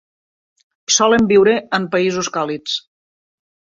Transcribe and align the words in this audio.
Solen 0.95 1.29
viure 1.33 1.55
en 1.79 1.85
països 1.97 2.31
càlids. 2.39 2.79